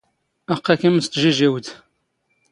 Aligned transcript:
ⴰⵇⵇⴰ 0.53 0.75
ⴽⵎ 0.83 0.93
ⵜⴻⵜⵜⵊⵉⵊⵉⵡⴷ? 1.03 1.67